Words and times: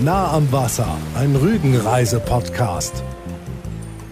Nah 0.00 0.32
am 0.32 0.50
Wasser, 0.50 0.88
ein 1.14 1.36
Rügenreise-Podcast. 1.36 3.04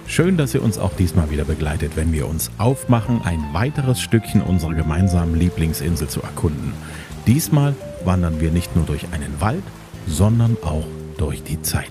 Schön, 0.06 0.36
dass 0.36 0.54
ihr 0.54 0.62
uns 0.62 0.78
auch 0.78 0.94
diesmal 0.94 1.30
wieder 1.30 1.44
begleitet, 1.44 1.96
wenn 1.96 2.12
wir 2.12 2.28
uns 2.28 2.52
aufmachen, 2.56 3.20
ein 3.24 3.42
weiteres 3.52 4.00
Stückchen 4.00 4.42
unserer 4.42 4.74
gemeinsamen 4.74 5.34
Lieblingsinsel 5.34 6.08
zu 6.08 6.22
erkunden. 6.22 6.72
Diesmal 7.26 7.74
wandern 8.04 8.40
wir 8.40 8.52
nicht 8.52 8.76
nur 8.76 8.86
durch 8.86 9.06
einen 9.12 9.40
Wald, 9.40 9.64
sondern 10.06 10.56
auch 10.62 10.86
durch 11.18 11.42
die 11.42 11.60
Zeit. 11.62 11.90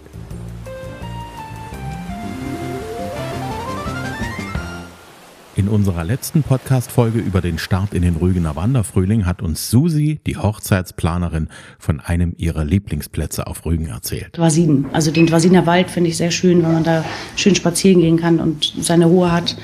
In 5.62 5.68
unserer 5.68 6.04
letzten 6.04 6.42
Podcast-Folge 6.42 7.20
über 7.20 7.40
den 7.40 7.60
Start 7.60 7.94
in 7.94 8.02
den 8.02 8.16
Rügener 8.16 8.56
Wanderfrühling 8.56 9.28
hat 9.28 9.44
uns 9.44 9.70
Susi, 9.70 10.20
die 10.26 10.36
Hochzeitsplanerin, 10.36 11.50
von 11.78 12.00
einem 12.00 12.34
ihrer 12.36 12.66
Lieblingsplätze 12.66 13.46
auf 13.46 13.64
Rügen 13.64 13.86
erzählt. 13.86 14.36
Dwasiden. 14.36 14.88
Also 14.92 15.12
den 15.12 15.28
Dwasiner 15.28 15.68
Wald 15.68 15.92
finde 15.92 16.10
ich 16.10 16.18
sehr 16.18 16.32
schön, 16.32 16.64
weil 16.64 16.74
man 16.74 16.84
da 16.84 17.06
schön 17.36 17.54
spazieren 17.54 18.02
gehen 18.02 18.18
kann 18.18 18.40
und 18.40 18.74
seine 18.82 19.06
Ruhe 19.06 19.32
hat, 19.32 19.56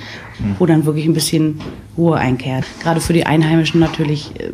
wo 0.57 0.65
dann 0.65 0.85
wirklich 0.85 1.05
ein 1.05 1.13
bisschen 1.13 1.59
Ruhe 1.97 2.17
einkehrt. 2.17 2.65
Gerade 2.81 3.01
für 3.01 3.13
die 3.13 3.25
Einheimischen 3.25 3.79
natürlich 3.79 4.31
äh, 4.39 4.51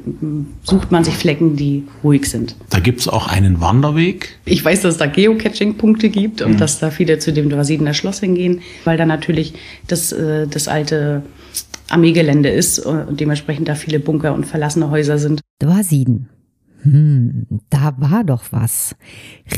sucht 0.63 0.91
man 0.91 1.03
sich 1.03 1.15
Flecken, 1.15 1.55
die 1.55 1.83
ruhig 2.03 2.25
sind. 2.29 2.55
Da 2.69 2.79
gibt 2.79 3.01
es 3.01 3.07
auch 3.07 3.27
einen 3.27 3.61
Wanderweg. 3.61 4.39
Ich 4.45 4.63
weiß, 4.63 4.81
dass 4.81 4.93
es 4.93 4.97
da 4.97 5.05
Geocaching-Punkte 5.05 6.09
gibt 6.09 6.41
und 6.41 6.59
dass 6.61 6.79
da 6.79 6.91
viele 6.91 7.19
zu 7.19 7.33
dem 7.33 7.49
Dwasidener 7.49 7.93
Schloss 7.93 8.19
hingehen, 8.19 8.61
weil 8.85 8.97
da 8.97 9.05
natürlich 9.05 9.53
das, 9.87 10.11
äh, 10.11 10.47
das 10.47 10.67
alte 10.67 11.23
Armeegelände 11.89 12.49
ist 12.49 12.79
und 12.79 13.20
dementsprechend 13.20 13.67
da 13.67 13.75
viele 13.75 13.99
Bunker 13.99 14.34
und 14.34 14.45
verlassene 14.45 14.89
Häuser 14.89 15.17
sind. 15.17 15.41
Dwasiden. 15.61 16.29
Hm, 16.83 17.45
da 17.69 17.95
war 17.97 18.23
doch 18.23 18.43
was. 18.51 18.95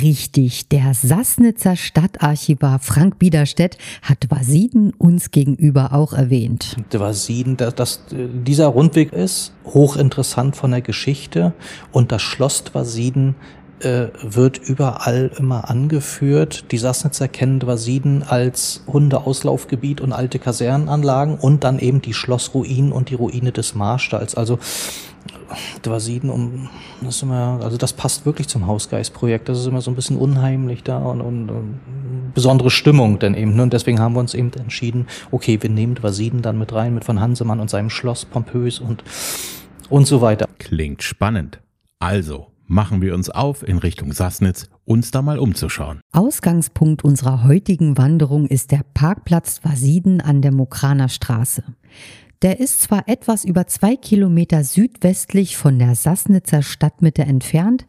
Richtig, 0.02 0.70
der 0.70 0.94
Sassnitzer 0.94 1.76
Stadtarchivar 1.76 2.80
Frank 2.80 3.18
Biederstedt 3.18 3.78
hat 4.02 4.30
Dwasiden 4.30 4.94
uns 4.98 5.32
gegenüber 5.32 5.94
auch 5.94 6.14
erwähnt. 6.14 6.78
Dwasiden, 6.94 7.58
dass, 7.58 7.76
dass 7.76 8.06
dieser 8.10 8.68
Rundweg 8.68 9.12
ist 9.12 9.54
hochinteressant 9.66 10.56
von 10.56 10.72
der 10.72 10.82
Geschichte 10.82 11.54
und 11.92 12.12
das 12.12 12.22
Schloss 12.22 12.64
Dwasiden 12.64 13.36
äh, 13.80 14.08
wird 14.22 14.58
überall 14.58 15.32
immer 15.38 15.70
angeführt. 15.70 16.72
Die 16.72 16.78
Sassnitzer 16.78 17.28
kennen 17.28 17.60
Dwasiden 17.60 18.24
als 18.24 18.84
Hundeauslaufgebiet 18.88 20.00
und 20.00 20.14
alte 20.14 20.40
Kasernenanlagen 20.40 21.36
und 21.36 21.64
dann 21.64 21.80
eben 21.80 22.02
die 22.02 22.14
Schlossruinen 22.14 22.92
und 22.92 23.10
die 23.10 23.16
Ruine 23.16 23.52
des 23.52 23.76
Marstalls. 23.76 24.36
Also 24.36 24.60
Dwasiden 25.84 26.30
um 26.30 26.70
das 27.02 27.18
ist 27.18 27.24
immer, 27.24 27.60
also 27.62 27.78
das 27.78 27.94
passt 27.94 28.26
wirklich 28.26 28.48
zum 28.48 28.68
Hausgeistprojekt. 28.68 29.50
Das 29.50 29.60
ist 29.60 29.68
immer 29.68 29.82
so 29.82 29.92
ein 29.92 29.96
bisschen 29.96 30.18
unheimlich 30.18 30.84
da 30.84 30.98
und, 30.98 31.22
und, 31.22 31.50
und 31.50 31.80
besondere 32.34 32.72
Stimmung 32.72 33.20
denn 33.20 33.34
eben. 33.34 33.56
Ne? 33.56 33.64
Und 33.64 33.74
deswegen 33.74 34.00
haben 34.00 34.14
wir 34.14 34.20
uns 34.20 34.34
eben 34.34 34.52
entschieden, 34.54 35.08
okay, 35.32 35.62
wir 35.62 35.70
nehmen 35.70 35.96
Dwasiden 35.96 36.42
dann 36.42 36.58
mit 36.58 36.74
rein, 36.74 36.94
mit 36.94 37.06
von 37.06 37.20
Hansemann 37.20 37.60
und 37.60 37.70
seinem 37.70 37.90
Schloss 37.90 38.26
pompös 38.26 38.80
und 38.80 39.04
und 39.90 40.08
so 40.08 40.22
weiter. 40.22 40.48
Klingt 40.58 41.04
spannend. 41.04 41.62
Also 42.00 42.48
machen 42.68 43.02
wir 43.02 43.14
uns 43.14 43.30
auf 43.30 43.68
in 43.68 43.78
Richtung 43.78 44.12
Sassnitz, 44.12 44.70
uns 44.86 45.12
da 45.12 45.22
mal 45.22 45.40
umzuschauen. 45.40 46.02
Ausgangspunkt 46.12 47.04
unserer 47.04 47.44
heutigen 47.44 47.98
Wanderung 47.98 48.48
ist 48.48 48.72
der 48.72 48.82
Parkplatz 48.94 49.62
Dwasiden 49.62 50.22
an 50.22 50.42
der 50.42 50.52
Mokraner 50.52 51.10
Straße. 51.10 51.64
Der 52.46 52.60
ist 52.60 52.80
zwar 52.80 53.08
etwas 53.08 53.44
über 53.44 53.66
zwei 53.66 53.96
Kilometer 53.96 54.64
südwestlich 54.64 55.58
von 55.58 55.80
der 55.80 55.96
Sassnitzer 55.96 56.62
Stadtmitte 56.62 57.24
entfernt, 57.24 57.88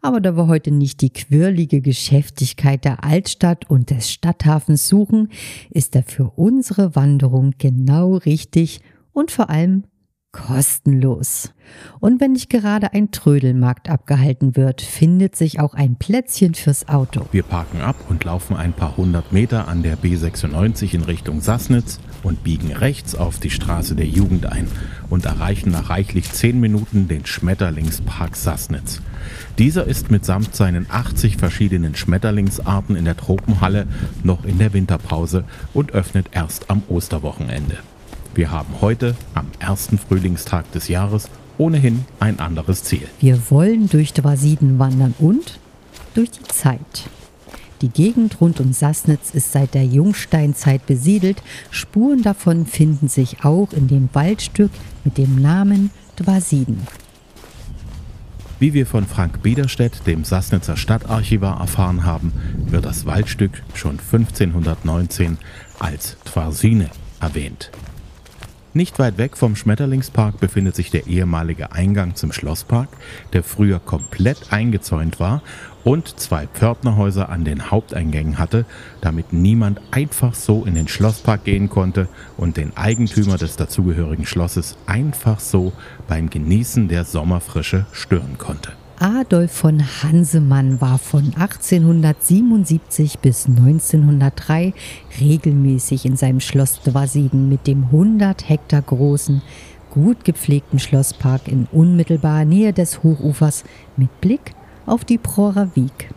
aber 0.00 0.22
da 0.22 0.34
wir 0.34 0.46
heute 0.46 0.70
nicht 0.70 1.02
die 1.02 1.12
quirlige 1.12 1.82
Geschäftigkeit 1.82 2.86
der 2.86 3.04
Altstadt 3.04 3.68
und 3.68 3.90
des 3.90 4.10
Stadthafens 4.10 4.88
suchen, 4.88 5.28
ist 5.68 5.94
er 5.94 6.04
für 6.04 6.32
unsere 6.36 6.96
Wanderung 6.96 7.52
genau 7.58 8.14
richtig 8.16 8.80
und 9.12 9.30
vor 9.30 9.50
allem 9.50 9.84
kostenlos. 10.32 11.54
Und 12.00 12.20
wenn 12.20 12.32
nicht 12.32 12.50
gerade 12.50 12.92
ein 12.92 13.10
Trödelmarkt 13.10 13.88
abgehalten 13.88 14.56
wird, 14.56 14.82
findet 14.82 15.36
sich 15.36 15.58
auch 15.58 15.74
ein 15.74 15.96
Plätzchen 15.96 16.54
fürs 16.54 16.88
Auto. 16.88 17.26
Wir 17.32 17.42
parken 17.42 17.80
ab 17.80 17.96
und 18.08 18.24
laufen 18.24 18.56
ein 18.56 18.72
paar 18.72 18.96
hundert 18.96 19.32
Meter 19.32 19.68
an 19.68 19.82
der 19.82 19.98
B96 19.98 20.94
in 20.94 21.02
Richtung 21.02 21.40
Sassnitz 21.40 21.98
und 22.22 22.44
biegen 22.44 22.72
rechts 22.72 23.14
auf 23.14 23.38
die 23.38 23.50
Straße 23.50 23.94
der 23.94 24.06
Jugend 24.06 24.46
ein 24.46 24.68
und 25.08 25.24
erreichen 25.24 25.70
nach 25.70 25.90
reichlich 25.90 26.30
zehn 26.30 26.60
Minuten 26.60 27.08
den 27.08 27.24
Schmetterlingspark 27.24 28.36
Sassnitz. 28.36 29.00
Dieser 29.56 29.86
ist 29.86 30.10
mitsamt 30.10 30.54
seinen 30.54 30.86
80 30.90 31.36
verschiedenen 31.38 31.94
Schmetterlingsarten 31.94 32.96
in 32.96 33.04
der 33.06 33.16
Tropenhalle 33.16 33.86
noch 34.22 34.44
in 34.44 34.58
der 34.58 34.72
Winterpause 34.72 35.44
und 35.74 35.92
öffnet 35.92 36.28
erst 36.32 36.70
am 36.70 36.82
Osterwochenende. 36.88 37.78
Wir 38.34 38.50
haben 38.50 38.80
heute, 38.80 39.16
am 39.34 39.46
ersten 39.58 39.98
Frühlingstag 39.98 40.70
des 40.72 40.88
Jahres, 40.88 41.28
ohnehin 41.58 42.04
ein 42.20 42.38
anderes 42.38 42.84
Ziel. 42.84 43.08
Wir 43.20 43.40
wollen 43.50 43.88
durch 43.88 44.12
Dwasiden 44.12 44.78
wandern 44.78 45.14
und 45.18 45.58
durch 46.14 46.30
die 46.30 46.44
Zeit. 46.44 47.08
Die 47.80 47.88
Gegend 47.88 48.40
rund 48.40 48.60
um 48.60 48.72
Sassnitz 48.72 49.30
ist 49.34 49.52
seit 49.52 49.74
der 49.74 49.84
Jungsteinzeit 49.84 50.84
besiedelt. 50.86 51.42
Spuren 51.70 52.22
davon 52.22 52.66
finden 52.66 53.08
sich 53.08 53.44
auch 53.44 53.72
in 53.72 53.86
dem 53.86 54.08
Waldstück 54.12 54.72
mit 55.04 55.16
dem 55.16 55.40
Namen 55.40 55.90
Dwasiden. 56.18 56.86
Wie 58.58 58.74
wir 58.74 58.86
von 58.86 59.06
Frank 59.06 59.42
Biederstedt, 59.42 60.04
dem 60.08 60.24
Sassnitzer 60.24 60.76
Stadtarchivar, 60.76 61.60
erfahren 61.60 62.04
haben, 62.04 62.32
wird 62.66 62.84
das 62.84 63.06
Waldstück 63.06 63.62
schon 63.74 64.00
1519 64.00 65.38
als 65.78 66.16
Twarsine 66.24 66.90
erwähnt. 67.20 67.70
Nicht 68.74 68.98
weit 68.98 69.16
weg 69.16 69.38
vom 69.38 69.56
Schmetterlingspark 69.56 70.40
befindet 70.40 70.76
sich 70.76 70.90
der 70.90 71.06
ehemalige 71.06 71.72
Eingang 71.72 72.16
zum 72.16 72.32
Schlosspark, 72.32 72.88
der 73.32 73.42
früher 73.42 73.78
komplett 73.78 74.52
eingezäunt 74.52 75.18
war 75.18 75.42
und 75.84 76.20
zwei 76.20 76.46
Pförtnerhäuser 76.46 77.30
an 77.30 77.44
den 77.44 77.70
Haupteingängen 77.70 78.38
hatte, 78.38 78.66
damit 79.00 79.32
niemand 79.32 79.80
einfach 79.90 80.34
so 80.34 80.66
in 80.66 80.74
den 80.74 80.86
Schlosspark 80.86 81.44
gehen 81.44 81.70
konnte 81.70 82.08
und 82.36 82.58
den 82.58 82.76
Eigentümer 82.76 83.38
des 83.38 83.56
dazugehörigen 83.56 84.26
Schlosses 84.26 84.76
einfach 84.84 85.40
so 85.40 85.72
beim 86.06 86.28
Genießen 86.28 86.88
der 86.88 87.04
Sommerfrische 87.04 87.86
stören 87.92 88.36
konnte. 88.36 88.72
Adolf 89.00 89.52
von 89.52 89.80
Hansemann 90.02 90.80
war 90.80 90.98
von 90.98 91.32
1877 91.36 93.20
bis 93.20 93.46
1903 93.46 94.74
regelmäßig 95.20 96.04
in 96.04 96.16
seinem 96.16 96.40
Schloss 96.40 96.80
Dwasiden 96.82 97.48
mit 97.48 97.68
dem 97.68 97.84
100 97.84 98.48
Hektar 98.48 98.82
großen, 98.82 99.40
gut 99.90 100.24
gepflegten 100.24 100.80
Schlosspark 100.80 101.46
in 101.46 101.68
unmittelbarer 101.70 102.44
Nähe 102.44 102.72
des 102.72 103.04
Hochufers 103.04 103.62
mit 103.96 104.20
Blick 104.20 104.52
auf 104.84 105.04
die 105.04 105.18
Prorer 105.18 105.76
Wieg. 105.76 106.10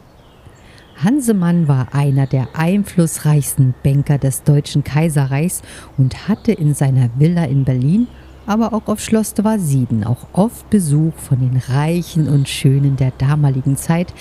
Hansemann 1.03 1.68
war 1.68 1.94
einer 1.94 2.25
der 2.25 2.47
einflussreichsten 2.56 3.75
Banker 3.84 4.18
des 4.18 4.41
Deutschen 4.41 4.84
Kaiserreichs 4.84 5.62
und 6.00 6.28
hatte 6.28 6.52
in 6.52 6.74
seiner 6.74 7.09
Villa 7.20 7.44
in 7.46 7.64
Berlin 7.64 8.08
aber 8.46 8.74
auch 8.74 8.88
auf 8.88 9.00
Schloss 9.00 9.34
Dwasiden 9.34 10.03
auch 10.03 10.28
oft 10.34 10.69
Besuch 10.69 11.13
von 11.16 11.40
den 11.40 11.57
Reichen 11.57 12.28
und 12.28 12.50
Schönen 12.50 12.96
der 12.96 13.12
damaligen 13.18 13.78
Zeit 13.78 14.13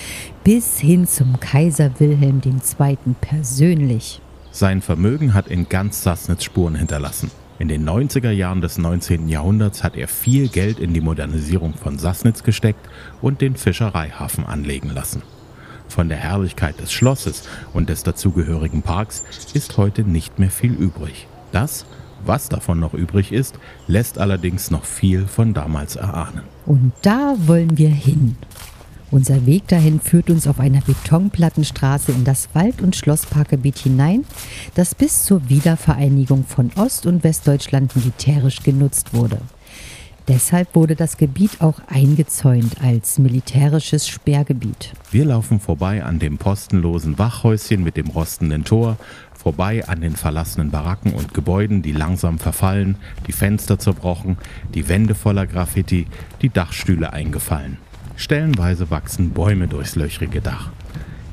bis 0.44 0.78
hin 0.78 1.06
zum 1.06 1.41
Kaiser 1.41 1.91
Wilhelm 1.98 2.41
II. 2.44 2.97
persönlich. 3.20 4.20
Sein 4.53 4.82
Vermögen 4.82 5.34
hat 5.34 5.48
in 5.48 5.69
ganz 5.69 6.03
Sassnitz 6.03 6.44
Spuren 6.44 6.75
hinterlassen. 6.75 7.31
In 7.60 7.69
den 7.69 7.86
90er 7.86 8.31
Jahren 8.31 8.62
des 8.62 8.78
19. 8.78 9.28
Jahrhunderts 9.28 9.84
hat 9.84 9.94
er 9.94 10.08
viel 10.08 10.48
Geld 10.48 10.81
in 10.81 10.94
die 10.94 11.02
Modernisierung 11.02 11.75
von 11.75 11.98
Sassnitz 11.98 12.42
gesteckt 12.42 12.88
und 13.20 13.42
den 13.42 13.54
Fischereihafen 13.54 14.46
anlegen 14.46 14.90
lassen. 14.90 15.22
Von 15.87 16.08
der 16.08 16.19
Herrlichkeit 16.19 16.81
des 16.81 16.90
Schlosses 16.90 17.43
und 17.75 17.90
des 17.90 18.02
dazugehörigen 18.02 18.82
Parks 18.82 19.25
ist 19.52 19.76
heute 19.76 20.05
nicht 20.05 20.38
mehr 20.38 20.50
viel 20.50 20.72
übrig. 20.72 21.26
Das 21.52 21.84
was 22.25 22.49
davon 22.49 22.81
noch 22.81 22.94
übrig 22.94 23.32
ist, 23.32 23.58
lässt 23.87 24.19
allerdings 24.19 24.70
noch 24.70 24.84
viel 24.84 25.26
von 25.26 25.55
damals 25.55 25.96
erahnen. 25.96 26.43
Und 26.67 26.93
da 27.02 27.34
wollen 27.46 27.76
wir 27.78 27.88
hin. 27.88 28.37
Unser 29.11 29.44
Weg 29.44 29.67
dahin 29.67 30.00
führt 30.00 30.31
uns 30.31 30.46
auf 30.46 30.61
einer 30.61 30.82
Betonplattenstraße 30.82 32.12
in 32.12 32.25
das 32.25 32.49
Wald- 32.55 32.81
und 32.81 32.94
Schlossparkgebiet 32.94 33.78
hinein, 33.78 34.25
das 34.75 34.94
bis 34.94 35.25
zur 35.25 35.49
Wiedervereinigung 35.49 36.44
von 36.44 36.70
Ost- 36.76 37.06
und 37.06 37.25
Westdeutschland 37.25 37.96
militärisch 37.96 38.62
genutzt 38.62 39.12
wurde. 39.12 39.38
Deshalb 40.28 40.76
wurde 40.76 40.94
das 40.94 41.17
Gebiet 41.17 41.61
auch 41.61 41.81
eingezäunt 41.88 42.76
als 42.81 43.19
militärisches 43.19 44.06
Sperrgebiet. 44.06 44.93
Wir 45.11 45.25
laufen 45.25 45.58
vorbei 45.58 46.05
an 46.05 46.20
dem 46.20 46.38
postenlosen 46.38 47.19
Wachhäuschen 47.19 47.82
mit 47.82 47.96
dem 47.96 48.06
rostenden 48.06 48.62
Tor, 48.62 48.96
vorbei 49.42 49.88
an 49.88 50.02
den 50.02 50.16
verlassenen 50.16 50.70
Baracken 50.70 51.12
und 51.12 51.32
Gebäuden, 51.32 51.81
die 51.81 51.92
langsam 51.92 52.38
verfallen, 52.38 52.96
die 53.26 53.32
Fenster 53.32 53.78
zerbrochen, 53.78 54.37
die 54.75 54.88
Wände 54.88 55.14
voller 55.14 55.46
Graffiti, 55.46 56.06
die 56.42 56.50
Dachstühle 56.50 57.12
eingefallen. 57.12 57.78
Stellenweise 58.16 58.90
wachsen 58.90 59.31
Bäume 59.31 59.66
durchs 59.66 59.96
löchrige 59.96 60.42
Dach. 60.42 60.70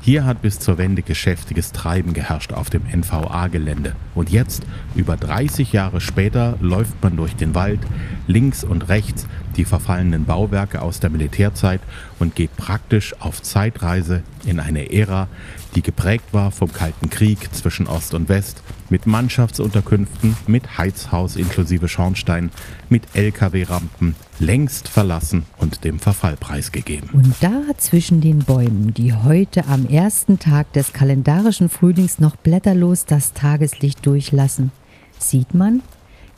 Hier 0.00 0.24
hat 0.24 0.40
bis 0.40 0.58
zur 0.58 0.78
Wende 0.78 1.02
geschäftiges 1.02 1.72
Treiben 1.72 2.14
geherrscht 2.14 2.54
auf 2.54 2.70
dem 2.70 2.82
NVA-Gelände. 2.90 3.94
Und 4.14 4.30
jetzt, 4.30 4.62
über 4.94 5.18
30 5.18 5.74
Jahre 5.74 6.00
später, 6.00 6.56
läuft 6.62 7.02
man 7.02 7.14
durch 7.16 7.36
den 7.36 7.54
Wald, 7.54 7.80
links 8.26 8.64
und 8.64 8.88
rechts 8.88 9.26
die 9.58 9.64
verfallenen 9.64 10.24
Bauwerke 10.24 10.80
aus 10.80 11.00
der 11.00 11.10
Militärzeit 11.10 11.80
und 12.18 12.34
geht 12.34 12.56
praktisch 12.56 13.14
auf 13.20 13.42
Zeitreise 13.42 14.22
in 14.46 14.60
eine 14.60 14.92
Ära, 14.92 15.28
die 15.74 15.82
geprägt 15.82 16.32
war 16.32 16.50
vom 16.50 16.72
Kalten 16.72 17.10
Krieg 17.10 17.52
zwischen 17.52 17.86
Ost 17.88 18.14
und 18.14 18.28
West, 18.28 18.62
mit 18.88 19.06
Mannschaftsunterkünften, 19.06 20.36
mit 20.46 20.78
Heizhaus 20.78 21.36
inklusive 21.36 21.88
Schornstein, 21.88 22.50
mit 22.88 23.02
Lkw-Rampen, 23.14 24.14
längst 24.38 24.88
verlassen 24.88 25.44
und 25.58 25.84
dem 25.84 25.98
Verfall 25.98 26.36
preisgegeben. 26.36 27.10
Und 27.12 27.34
da 27.40 27.62
zwischen 27.76 28.20
den 28.20 28.38
Bäumen, 28.38 28.94
die 28.94 29.12
heute 29.12 29.66
am 29.66 29.86
ersten 29.86 30.38
Tag 30.38 30.72
des 30.72 30.92
kalendarischen 30.92 31.68
Frühlings 31.68 32.18
noch 32.18 32.36
blätterlos 32.36 33.04
das 33.04 33.32
Tageslicht 33.34 34.06
durchlassen, 34.06 34.70
sieht 35.18 35.52
man 35.52 35.82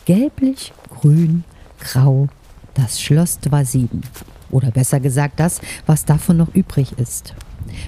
gelblich, 0.06 0.73
grün, 0.88 1.44
grau 1.78 2.28
das 2.75 3.00
Schloss 3.00 3.38
Dwasiden. 3.40 4.02
Oder 4.50 4.70
besser 4.70 5.00
gesagt 5.00 5.38
das, 5.38 5.61
was 5.87 6.05
davon 6.05 6.38
noch 6.38 6.55
übrig 6.55 6.99
ist. 6.99 7.34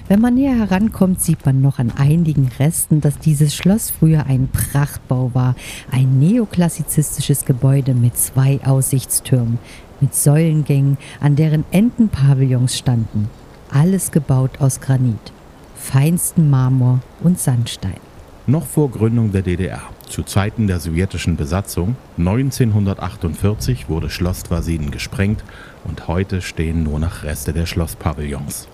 Wenn 0.07 0.21
man 0.21 0.35
näher 0.35 0.55
herankommt, 0.57 1.21
sieht 1.21 1.45
man 1.45 1.61
noch 1.61 1.79
an 1.79 1.91
einigen 1.91 2.49
Resten, 2.59 3.01
dass 3.01 3.17
dieses 3.19 3.55
Schloss 3.55 3.89
früher 3.89 4.25
ein 4.27 4.47
Prachtbau 4.47 5.31
war, 5.33 5.55
ein 5.91 6.19
neoklassizistisches 6.19 7.45
Gebäude 7.45 7.93
mit 7.93 8.17
zwei 8.17 8.59
Aussichtstürmen, 8.63 9.59
mit 9.99 10.15
Säulengängen, 10.15 10.97
an 11.19 11.35
deren 11.35 11.65
Enden 11.71 12.09
Pavillons 12.09 12.77
standen. 12.77 13.29
Alles 13.69 14.11
gebaut 14.11 14.59
aus 14.59 14.79
Granit, 14.79 15.33
feinsten 15.75 16.49
Marmor 16.49 17.01
und 17.21 17.39
Sandstein. 17.39 18.12
Noch 18.45 18.65
vor 18.65 18.91
Gründung 18.91 19.31
der 19.31 19.41
DDR, 19.41 19.83
zu 20.09 20.21
Zeiten 20.21 20.67
der 20.67 20.81
sowjetischen 20.81 21.37
Besatzung, 21.37 21.95
1948 22.17 23.87
wurde 23.87 24.09
Schloss 24.09 24.43
Dwasiden 24.43 24.91
gesprengt 24.91 25.41
und 25.85 26.09
heute 26.09 26.41
stehen 26.41 26.83
nur 26.83 26.99
noch 26.99 27.23
Reste 27.23 27.53
der 27.53 27.65
Schlosspavillons. 27.65 28.67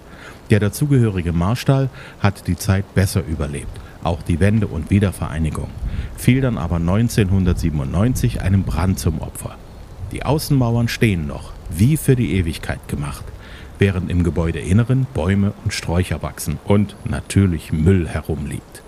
Der 0.50 0.60
dazugehörige 0.60 1.34
Marstall 1.34 1.90
hat 2.20 2.48
die 2.48 2.56
Zeit 2.56 2.96
besser 2.96 3.24
überlebt, 3.24 3.80
auch 4.04 4.24
die 4.24 4.40
Wende 4.40 4.66
und 4.66 4.90
Wiedervereinigung, 4.90 5.70
fiel 6.18 6.42
dann 6.42 6.58
aber 6.58 6.78
1997 6.78 8.42
einem 8.42 8.64
Brand 8.64 8.98
zum 8.98 9.22
Opfer. 9.22 9.56
Die 10.12 10.26
Außenmauern 10.26 10.88
stehen 10.88 11.28
noch, 11.28 11.54
wie 11.70 11.96
für 11.96 12.16
die 12.16 12.34
Ewigkeit 12.34 12.88
gemacht, 12.88 13.24
während 13.80 14.12
im 14.12 14.24
Gebäudeinneren 14.24 15.08
Bäume 15.14 15.54
und 15.64 15.74
Sträucher 15.74 16.22
wachsen 16.22 16.60
und 16.66 16.96
natürlich 17.06 17.72
Müll 17.72 18.08
herumliegt. 18.08 18.84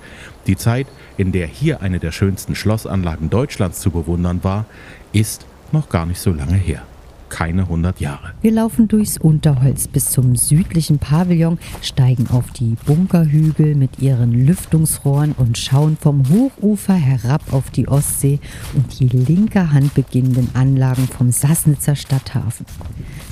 Die 0.47 0.57
Zeit, 0.57 0.87
in 1.17 1.31
der 1.31 1.47
hier 1.47 1.81
eine 1.81 1.99
der 1.99 2.11
schönsten 2.11 2.55
Schlossanlagen 2.55 3.29
Deutschlands 3.29 3.79
zu 3.79 3.91
bewundern 3.91 4.43
war, 4.43 4.65
ist 5.13 5.45
noch 5.71 5.89
gar 5.89 6.05
nicht 6.05 6.19
so 6.19 6.31
lange 6.31 6.55
her 6.55 6.83
keine 7.31 7.63
100 7.63 7.99
Jahre. 7.99 8.33
Wir 8.41 8.51
laufen 8.51 8.87
durchs 8.87 9.17
Unterholz 9.17 9.87
bis 9.87 10.11
zum 10.11 10.35
südlichen 10.35 10.99
Pavillon, 10.99 11.57
steigen 11.81 12.27
auf 12.27 12.51
die 12.51 12.75
Bunkerhügel 12.85 13.73
mit 13.73 13.99
ihren 13.99 14.45
Lüftungsrohren 14.45 15.31
und 15.31 15.57
schauen 15.57 15.97
vom 15.99 16.23
Hochufer 16.29 16.93
herab 16.93 17.41
auf 17.51 17.71
die 17.71 17.87
Ostsee 17.87 18.39
und 18.75 18.99
die 18.99 19.07
linke 19.07 19.71
Hand 19.71 19.95
beginnenden 19.95 20.49
Anlagen 20.53 21.07
vom 21.07 21.31
Sassnitzer 21.31 21.95
Stadthafen. 21.95 22.65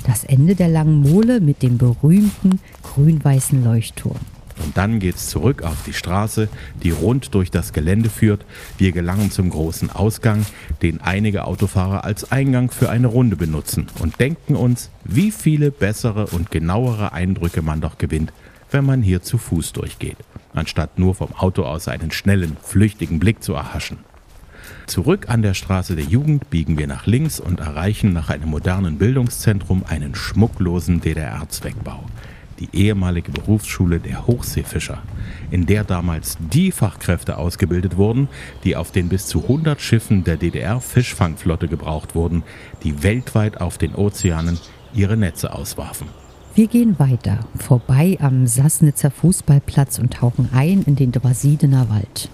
Das 0.07 0.23
Ende 0.23 0.55
der 0.55 0.69
langen 0.69 1.01
Mole 1.01 1.41
mit 1.41 1.61
dem 1.61 1.77
berühmten 1.77 2.59
grün-weißen 2.81 3.63
Leuchtturm. 3.63 4.17
Und 4.63 4.77
dann 4.77 4.99
geht's 4.99 5.29
zurück 5.29 5.63
auf 5.63 5.77
die 5.85 5.93
Straße, 5.93 6.49
die 6.83 6.91
rund 6.91 7.33
durch 7.33 7.51
das 7.51 7.73
Gelände 7.73 8.09
führt. 8.09 8.45
Wir 8.77 8.91
gelangen 8.91 9.31
zum 9.31 9.49
großen 9.49 9.89
Ausgang, 9.89 10.45
den 10.81 11.01
einige 11.01 11.45
Autofahrer 11.45 12.03
als 12.03 12.31
Eingang 12.31 12.71
für 12.71 12.89
eine 12.89 13.07
Runde 13.07 13.35
benutzen 13.35 13.87
und 13.99 14.19
denken 14.19 14.55
uns, 14.55 14.89
wie 15.03 15.31
viele 15.31 15.71
bessere 15.71 16.27
und 16.27 16.51
genauere 16.51 17.13
Eindrücke 17.13 17.61
man 17.61 17.81
doch 17.81 17.97
gewinnt, 17.97 18.33
wenn 18.71 18.85
man 18.85 19.01
hier 19.01 19.21
zu 19.21 19.37
Fuß 19.37 19.73
durchgeht, 19.73 20.17
anstatt 20.53 20.99
nur 20.99 21.15
vom 21.15 21.33
Auto 21.33 21.63
aus 21.63 21.87
einen 21.87 22.11
schnellen, 22.11 22.57
flüchtigen 22.61 23.19
Blick 23.19 23.41
zu 23.41 23.53
erhaschen. 23.53 23.99
Zurück 24.85 25.29
an 25.29 25.41
der 25.41 25.53
Straße 25.53 25.95
der 25.95 26.05
Jugend 26.05 26.49
biegen 26.49 26.77
wir 26.77 26.87
nach 26.87 27.05
links 27.05 27.39
und 27.39 27.59
erreichen 27.59 28.13
nach 28.13 28.29
einem 28.29 28.49
modernen 28.49 28.97
Bildungszentrum 28.97 29.83
einen 29.87 30.15
schmucklosen 30.15 31.01
DDR-Zweckbau 31.01 32.05
die 32.59 32.69
ehemalige 32.73 33.31
Berufsschule 33.31 33.99
der 33.99 34.27
Hochseefischer, 34.27 35.01
in 35.51 35.65
der 35.65 35.83
damals 35.83 36.37
die 36.53 36.71
Fachkräfte 36.71 37.37
ausgebildet 37.37 37.97
wurden, 37.97 38.27
die 38.63 38.75
auf 38.75 38.91
den 38.91 39.09
bis 39.09 39.27
zu 39.27 39.43
100 39.43 39.81
Schiffen 39.81 40.23
der 40.23 40.37
DDR-Fischfangflotte 40.37 41.67
gebraucht 41.67 42.15
wurden, 42.15 42.43
die 42.83 43.03
weltweit 43.03 43.61
auf 43.61 43.77
den 43.77 43.95
Ozeanen 43.95 44.59
ihre 44.93 45.17
Netze 45.17 45.53
auswarfen. 45.53 46.07
Wir 46.55 46.67
gehen 46.67 46.99
weiter, 46.99 47.39
vorbei 47.55 48.17
am 48.19 48.47
Sassnitzer 48.47 49.11
Fußballplatz 49.11 49.99
und 49.99 50.15
tauchen 50.15 50.49
ein 50.51 50.83
in 50.83 50.95
den 50.95 51.11
Dwasidener 51.11 51.89
Wald. 51.89 52.29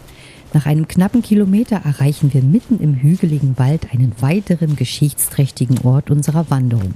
Nach 0.53 0.65
einem 0.65 0.87
knappen 0.87 1.21
Kilometer 1.21 1.81
erreichen 1.83 2.33
wir 2.33 2.41
mitten 2.41 2.79
im 2.79 2.95
hügeligen 2.95 3.59
Wald 3.59 3.91
einen 3.93 4.13
weiteren 4.21 4.77
geschichtsträchtigen 4.77 5.79
Ort 5.79 6.09
unserer 6.09 6.49
Wanderung, 6.49 6.93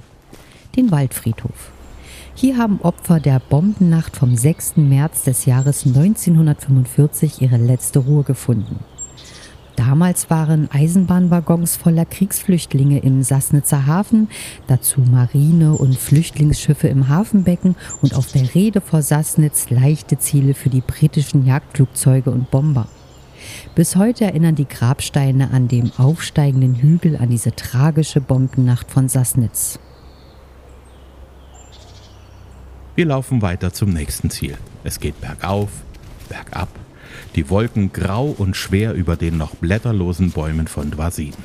den 0.77 0.91
Waldfriedhof. 0.91 1.71
Hier 2.41 2.57
haben 2.57 2.79
Opfer 2.83 3.19
der 3.19 3.41
Bombennacht 3.41 4.15
vom 4.15 4.33
6. 4.33 4.77
März 4.77 5.23
des 5.23 5.43
Jahres 5.43 5.85
1945 5.85 7.41
ihre 7.41 7.57
letzte 7.57 7.99
Ruhe 7.99 8.23
gefunden. 8.23 8.79
Damals 9.75 10.29
waren 10.29 10.71
Eisenbahnwaggons 10.71 11.75
voller 11.75 12.05
Kriegsflüchtlinge 12.05 12.99
im 12.99 13.23
Sassnitzer 13.23 13.87
Hafen, 13.87 14.29
dazu 14.67 15.01
Marine- 15.01 15.73
und 15.73 15.97
Flüchtlingsschiffe 15.97 16.87
im 16.87 17.09
Hafenbecken 17.09 17.75
und 18.01 18.15
auf 18.15 18.31
der 18.31 18.55
Rede 18.55 18.79
vor 18.79 19.01
Sassnitz 19.01 19.69
leichte 19.69 20.17
Ziele 20.17 20.53
für 20.53 20.69
die 20.69 20.79
britischen 20.79 21.45
Jagdflugzeuge 21.45 22.31
und 22.31 22.49
Bomber. 22.51 22.87
Bis 23.75 23.97
heute 23.97 24.23
erinnern 24.23 24.55
die 24.55 24.67
Grabsteine 24.67 25.51
an 25.51 25.67
dem 25.67 25.91
aufsteigenden 25.97 26.75
Hügel 26.75 27.17
an 27.17 27.31
diese 27.31 27.53
tragische 27.53 28.21
Bombennacht 28.21 28.89
von 28.89 29.09
Sassnitz. 29.09 29.77
Wir 32.99 33.05
laufen 33.05 33.41
weiter 33.41 33.71
zum 33.71 33.91
nächsten 33.91 34.29
Ziel. 34.29 34.57
Es 34.83 34.99
geht 34.99 35.21
bergauf, 35.21 35.69
bergab, 36.27 36.67
die 37.33 37.49
Wolken 37.49 37.93
grau 37.93 38.25
und 38.25 38.57
schwer 38.57 38.93
über 38.93 39.15
den 39.15 39.37
noch 39.37 39.55
blätterlosen 39.55 40.31
Bäumen 40.31 40.67
von 40.67 40.91
Dwasiden. 40.91 41.41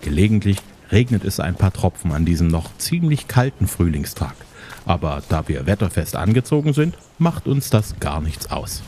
Gelegentlich 0.00 0.56
regnet 0.90 1.24
es 1.24 1.38
ein 1.38 1.54
paar 1.54 1.72
Tropfen 1.72 2.10
an 2.10 2.24
diesem 2.24 2.48
noch 2.48 2.76
ziemlich 2.78 3.28
kalten 3.28 3.68
Frühlingstag. 3.68 4.34
Aber 4.84 5.22
da 5.28 5.46
wir 5.46 5.66
wetterfest 5.66 6.16
angezogen 6.16 6.72
sind, 6.72 6.98
macht 7.20 7.46
uns 7.46 7.70
das 7.70 8.00
gar 8.00 8.20
nichts 8.20 8.50
aus. 8.50 8.82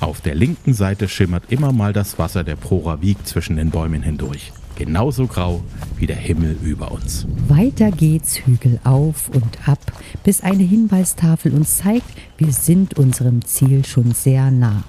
Auf 0.00 0.22
der 0.22 0.34
linken 0.34 0.72
Seite 0.72 1.08
schimmert 1.08 1.52
immer 1.52 1.72
mal 1.72 1.92
das 1.92 2.18
Wasser 2.18 2.42
der 2.42 2.56
Prora 2.56 3.02
Wieg 3.02 3.26
zwischen 3.26 3.56
den 3.56 3.68
Bäumen 3.68 4.02
hindurch 4.02 4.50
genauso 4.78 5.26
grau 5.26 5.60
wie 5.98 6.06
der 6.06 6.16
Himmel 6.16 6.56
über 6.62 6.92
uns. 6.92 7.26
Weiter 7.48 7.90
geht's 7.90 8.46
Hügel 8.46 8.78
auf 8.84 9.28
und 9.28 9.68
ab, 9.68 9.80
bis 10.22 10.42
eine 10.42 10.62
Hinweistafel 10.62 11.52
uns 11.52 11.78
zeigt, 11.78 12.06
wir 12.38 12.52
sind 12.52 12.96
unserem 12.96 13.44
Ziel 13.44 13.84
schon 13.84 14.12
sehr 14.12 14.50
nah. 14.50 14.84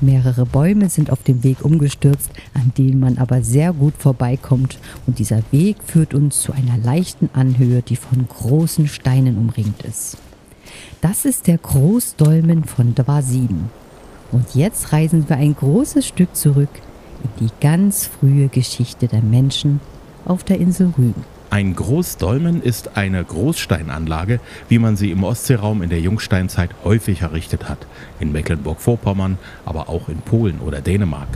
Mehrere 0.00 0.46
Bäume 0.46 0.88
sind 0.88 1.10
auf 1.10 1.22
dem 1.22 1.44
Weg 1.44 1.64
umgestürzt, 1.64 2.30
an 2.54 2.72
denen 2.78 2.98
man 2.98 3.18
aber 3.18 3.42
sehr 3.42 3.72
gut 3.72 3.94
vorbeikommt 3.98 4.78
und 5.06 5.18
dieser 5.18 5.42
Weg 5.50 5.76
führt 5.84 6.14
uns 6.14 6.40
zu 6.40 6.52
einer 6.52 6.78
leichten 6.78 7.28
Anhöhe, 7.34 7.82
die 7.82 7.96
von 7.96 8.26
großen 8.26 8.88
Steinen 8.88 9.36
umringt 9.36 9.82
ist. 9.82 10.16
Das 11.02 11.26
ist 11.26 11.46
der 11.46 11.58
Großdolmen 11.58 12.64
von 12.64 12.94
Dwasiden. 12.94 13.68
Und 14.32 14.54
jetzt 14.54 14.92
reisen 14.92 15.28
wir 15.28 15.36
ein 15.36 15.54
großes 15.54 16.06
Stück 16.06 16.34
zurück 16.34 16.70
in 17.24 17.46
die 17.46 17.52
ganz 17.60 18.06
frühe 18.06 18.48
Geschichte 18.48 19.08
der 19.08 19.22
Menschen 19.22 19.80
auf 20.24 20.44
der 20.44 20.60
Insel 20.60 20.92
Rügen. 20.96 21.24
Ein 21.50 21.76
Großdolmen 21.76 22.62
ist 22.62 22.96
eine 22.96 23.22
Großsteinanlage, 23.22 24.40
wie 24.68 24.78
man 24.78 24.96
sie 24.96 25.10
im 25.10 25.22
Ostseeraum 25.22 25.82
in 25.82 25.90
der 25.90 26.00
Jungsteinzeit 26.00 26.70
häufig 26.82 27.20
errichtet 27.22 27.68
hat. 27.68 27.78
In 28.18 28.32
Mecklenburg-Vorpommern, 28.32 29.38
aber 29.64 29.88
auch 29.88 30.08
in 30.08 30.18
Polen 30.18 30.58
oder 30.58 30.80
Dänemark. 30.80 31.28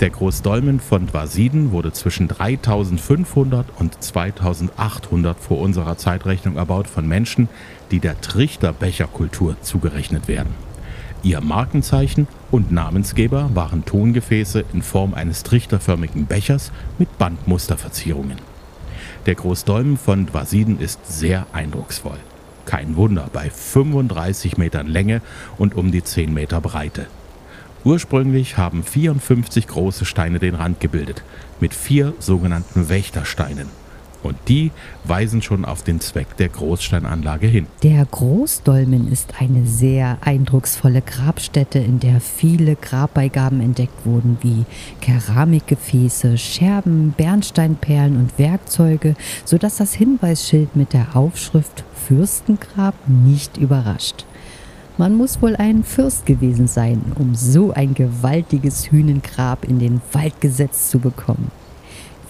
Der 0.00 0.10
Großdolmen 0.10 0.78
von 0.78 1.08
Dwasiden 1.08 1.72
wurde 1.72 1.92
zwischen 1.92 2.28
3500 2.28 3.66
und 3.80 4.00
2800 4.00 5.40
vor 5.40 5.58
unserer 5.58 5.96
Zeitrechnung 5.96 6.56
erbaut 6.56 6.86
von 6.86 7.08
Menschen, 7.08 7.48
die 7.90 7.98
der 7.98 8.20
Trichterbecherkultur 8.20 9.56
zugerechnet 9.60 10.28
werden. 10.28 10.67
Ihr 11.24 11.40
Markenzeichen 11.40 12.28
und 12.52 12.70
Namensgeber 12.70 13.50
waren 13.54 13.84
Tongefäße 13.84 14.64
in 14.72 14.82
Form 14.82 15.14
eines 15.14 15.42
trichterförmigen 15.42 16.26
Bechers 16.26 16.70
mit 16.98 17.18
Bandmusterverzierungen. 17.18 18.38
Der 19.26 19.34
Großdolmen 19.34 19.96
von 19.96 20.26
Dwasiden 20.26 20.78
ist 20.78 21.00
sehr 21.06 21.46
eindrucksvoll. 21.52 22.18
Kein 22.66 22.96
Wunder, 22.96 23.28
bei 23.32 23.50
35 23.50 24.58
Metern 24.58 24.86
Länge 24.86 25.20
und 25.56 25.74
um 25.74 25.90
die 25.90 26.04
10 26.04 26.32
Meter 26.32 26.60
Breite. 26.60 27.06
Ursprünglich 27.84 28.56
haben 28.56 28.84
54 28.84 29.66
große 29.66 30.04
Steine 30.04 30.38
den 30.38 30.54
Rand 30.54 30.78
gebildet, 30.78 31.22
mit 31.58 31.74
vier 31.74 32.14
sogenannten 32.20 32.88
Wächtersteinen. 32.88 33.68
Und 34.22 34.36
die 34.48 34.72
weisen 35.04 35.42
schon 35.42 35.64
auf 35.64 35.82
den 35.82 36.00
Zweck 36.00 36.36
der 36.36 36.48
Großsteinanlage 36.48 37.46
hin. 37.46 37.66
Der 37.82 38.04
Großdolmen 38.04 39.10
ist 39.10 39.34
eine 39.40 39.66
sehr 39.66 40.18
eindrucksvolle 40.22 41.02
Grabstätte, 41.02 41.78
in 41.78 42.00
der 42.00 42.20
viele 42.20 42.76
Grabbeigaben 42.76 43.60
entdeckt 43.60 44.04
wurden, 44.04 44.38
wie 44.40 44.64
Keramikgefäße, 45.00 46.36
Scherben, 46.36 47.14
Bernsteinperlen 47.16 48.16
und 48.16 48.38
Werkzeuge, 48.38 49.14
sodass 49.44 49.76
das 49.76 49.94
Hinweisschild 49.94 50.74
mit 50.74 50.92
der 50.92 51.16
Aufschrift 51.16 51.84
Fürstengrab 52.06 52.94
nicht 53.06 53.56
überrascht. 53.56 54.24
Man 54.96 55.14
muss 55.14 55.40
wohl 55.40 55.54
ein 55.54 55.84
Fürst 55.84 56.26
gewesen 56.26 56.66
sein, 56.66 57.12
um 57.16 57.36
so 57.36 57.72
ein 57.72 57.94
gewaltiges 57.94 58.90
Hünengrab 58.90 59.64
in 59.64 59.78
den 59.78 60.00
Wald 60.12 60.40
gesetzt 60.40 60.90
zu 60.90 60.98
bekommen. 60.98 61.52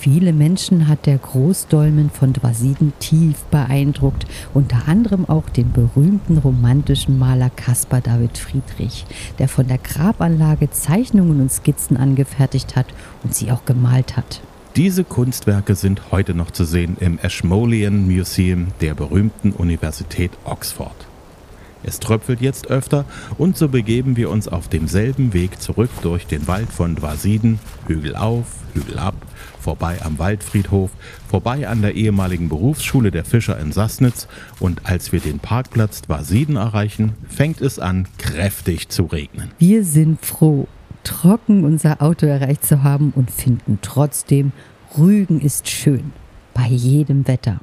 Viele 0.00 0.32
Menschen 0.32 0.86
hat 0.86 1.06
der 1.06 1.18
Großdolmen 1.18 2.10
von 2.10 2.32
Dwasiden 2.32 2.92
tief 3.00 3.38
beeindruckt, 3.50 4.26
unter 4.54 4.86
anderem 4.86 5.28
auch 5.28 5.48
den 5.48 5.72
berühmten 5.72 6.38
romantischen 6.38 7.18
Maler 7.18 7.50
Caspar 7.50 8.00
David 8.00 8.38
Friedrich, 8.38 9.06
der 9.40 9.48
von 9.48 9.66
der 9.66 9.78
Grabanlage 9.78 10.70
Zeichnungen 10.70 11.40
und 11.40 11.50
Skizzen 11.50 11.96
angefertigt 11.96 12.76
hat 12.76 12.86
und 13.24 13.34
sie 13.34 13.50
auch 13.50 13.64
gemalt 13.64 14.16
hat. 14.16 14.40
Diese 14.76 15.02
Kunstwerke 15.02 15.74
sind 15.74 16.12
heute 16.12 16.32
noch 16.32 16.52
zu 16.52 16.62
sehen 16.64 16.96
im 17.00 17.18
Ashmolean 17.18 18.06
Museum 18.06 18.68
der 18.80 18.94
berühmten 18.94 19.50
Universität 19.50 20.30
Oxford. 20.44 21.07
Es 21.82 22.00
tröpfelt 22.00 22.40
jetzt 22.40 22.68
öfter 22.68 23.04
und 23.37 23.56
so 23.56 23.68
begeben 23.68 24.16
wir 24.16 24.30
uns 24.30 24.49
auf 24.49 24.68
demselben 24.68 25.32
Weg 25.32 25.61
zurück 25.61 25.90
durch 26.02 26.26
den 26.26 26.47
Wald 26.49 26.70
von 26.70 26.97
Dwasiden, 26.97 27.58
Hügel 27.87 28.16
auf, 28.16 28.47
Hügel 28.75 28.99
ab, 28.99 29.14
vorbei 29.61 29.99
am 30.02 30.18
Waldfriedhof, 30.18 30.90
vorbei 31.28 31.68
an 31.68 31.82
der 31.82 31.94
ehemaligen 31.94 32.49
Berufsschule 32.49 33.11
der 33.11 33.25
Fischer 33.25 33.58
in 33.58 33.73
Sassnitz 33.73 34.28
und 34.61 34.87
als 34.87 35.12
wir 35.12 35.20
den 35.20 35.38
Parkplatz 35.38 36.02
Dwasiden 36.02 36.56
erreichen, 36.56 37.12
fängt 37.28 37.61
es 37.61 37.78
an, 37.78 38.06
kräftig 38.18 38.88
zu 38.88 39.04
regnen. 39.04 39.50
Wir 39.58 39.85
sind 39.85 40.25
froh, 40.25 40.66
trocken 41.04 41.64
unser 41.64 42.02
Auto 42.02 42.26
erreicht 42.26 42.64
zu 42.64 42.82
haben 42.82 43.12
und 43.14 43.30
finden 43.30 43.78
trotzdem, 43.82 44.52
Rügen 44.97 45.40
ist 45.40 45.68
schön, 45.68 46.12
bei 46.54 46.66
jedem 46.66 47.28
Wetter. 47.28 47.61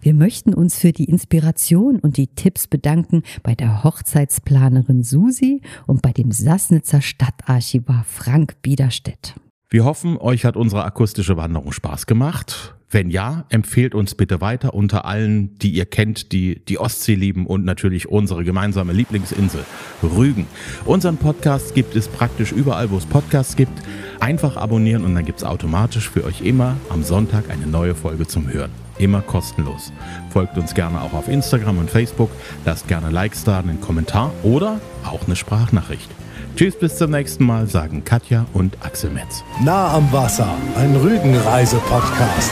Wir 0.00 0.14
möchten 0.14 0.54
uns 0.54 0.78
für 0.78 0.92
die 0.92 1.04
Inspiration 1.04 1.98
und 1.98 2.16
die 2.16 2.28
Tipps 2.28 2.66
bedanken 2.66 3.22
bei 3.42 3.54
der 3.54 3.84
Hochzeitsplanerin 3.84 5.02
Susi 5.02 5.62
und 5.86 6.02
bei 6.02 6.12
dem 6.12 6.32
Sassnitzer 6.32 7.00
Stadtarchivar 7.00 8.04
Frank 8.06 8.62
Biederstedt. 8.62 9.34
Wir 9.68 9.84
hoffen, 9.84 10.16
euch 10.18 10.44
hat 10.44 10.56
unsere 10.56 10.84
akustische 10.84 11.36
Wanderung 11.36 11.72
Spaß 11.72 12.06
gemacht. 12.06 12.75
Wenn 12.88 13.10
ja, 13.10 13.44
empfehlt 13.48 13.96
uns 13.96 14.14
bitte 14.14 14.40
weiter 14.40 14.72
unter 14.72 15.04
allen, 15.04 15.58
die 15.58 15.70
ihr 15.70 15.86
kennt, 15.86 16.30
die 16.30 16.60
die 16.66 16.78
Ostsee 16.78 17.16
lieben 17.16 17.44
und 17.46 17.64
natürlich 17.64 18.08
unsere 18.08 18.44
gemeinsame 18.44 18.92
Lieblingsinsel, 18.92 19.64
Rügen. 20.04 20.46
Unseren 20.84 21.16
Podcast 21.16 21.74
gibt 21.74 21.96
es 21.96 22.06
praktisch 22.06 22.52
überall, 22.52 22.90
wo 22.90 22.96
es 22.96 23.04
Podcasts 23.04 23.56
gibt. 23.56 23.72
Einfach 24.20 24.56
abonnieren 24.56 25.04
und 25.04 25.16
dann 25.16 25.24
gibt 25.24 25.38
es 25.38 25.44
automatisch 25.44 26.08
für 26.08 26.24
euch 26.24 26.42
immer 26.42 26.76
am 26.88 27.02
Sonntag 27.02 27.50
eine 27.50 27.66
neue 27.66 27.96
Folge 27.96 28.28
zum 28.28 28.48
Hören. 28.48 28.70
Immer 28.98 29.20
kostenlos. 29.20 29.92
Folgt 30.30 30.56
uns 30.56 30.72
gerne 30.72 31.02
auch 31.02 31.12
auf 31.12 31.26
Instagram 31.26 31.78
und 31.78 31.90
Facebook, 31.90 32.30
lasst 32.64 32.86
gerne 32.86 33.10
Likes 33.10 33.42
da, 33.42 33.58
einen 33.58 33.80
Kommentar 33.80 34.32
oder 34.44 34.80
auch 35.04 35.26
eine 35.26 35.34
Sprachnachricht. 35.34 36.10
Tschüss, 36.56 36.74
bis 36.74 36.96
zum 36.96 37.10
nächsten 37.10 37.44
Mal, 37.44 37.66
sagen 37.66 38.02
Katja 38.02 38.46
und 38.54 38.78
Axel 38.82 39.10
Metz. 39.10 39.44
Nah 39.62 39.92
am 39.92 40.10
Wasser, 40.10 40.48
ein 40.74 40.96
Rügenreise-Podcast. 40.96 42.50